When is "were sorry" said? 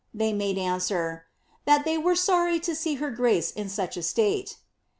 1.95-2.59